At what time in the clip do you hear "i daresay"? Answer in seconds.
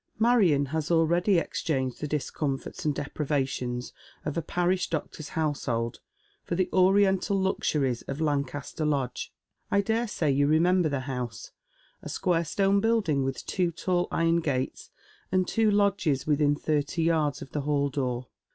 9.69-10.31